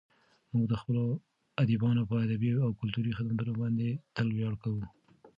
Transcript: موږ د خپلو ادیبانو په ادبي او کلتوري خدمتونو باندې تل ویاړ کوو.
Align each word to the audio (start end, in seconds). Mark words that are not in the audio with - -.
موږ 0.51 0.65
د 0.69 0.73
خپلو 0.81 1.03
ادیبانو 1.61 2.01
په 2.09 2.15
ادبي 2.25 2.51
او 2.63 2.69
کلتوري 2.79 3.11
خدمتونو 3.17 3.53
باندې 3.61 3.87
تل 4.15 4.27
ویاړ 4.33 4.53
کوو. 4.63 4.83